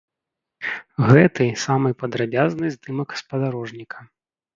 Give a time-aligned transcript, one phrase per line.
[1.09, 3.99] Гэты самы падрабязны здымак спадарожніка.